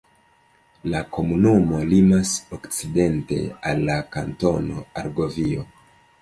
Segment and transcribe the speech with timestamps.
[0.93, 3.37] La komunumo limas okcidente
[3.73, 5.69] al la Kantono Argovio.